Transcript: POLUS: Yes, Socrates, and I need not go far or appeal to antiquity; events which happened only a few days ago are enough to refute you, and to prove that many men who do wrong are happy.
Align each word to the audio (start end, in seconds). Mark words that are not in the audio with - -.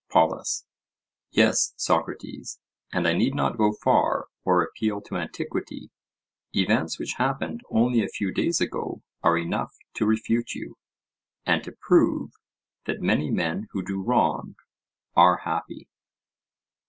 POLUS: 0.09 0.65
Yes, 1.29 1.75
Socrates, 1.77 2.59
and 2.91 3.07
I 3.07 3.13
need 3.13 3.35
not 3.35 3.55
go 3.59 3.71
far 3.71 4.29
or 4.43 4.63
appeal 4.63 4.99
to 5.01 5.15
antiquity; 5.17 5.91
events 6.53 6.97
which 6.97 7.13
happened 7.19 7.61
only 7.69 8.03
a 8.03 8.07
few 8.09 8.31
days 8.33 8.59
ago 8.59 9.03
are 9.21 9.37
enough 9.37 9.75
to 9.93 10.07
refute 10.07 10.55
you, 10.55 10.75
and 11.45 11.63
to 11.65 11.77
prove 11.79 12.31
that 12.85 12.99
many 13.01 13.29
men 13.29 13.67
who 13.73 13.83
do 13.83 14.01
wrong 14.01 14.55
are 15.15 15.37
happy. 15.45 15.87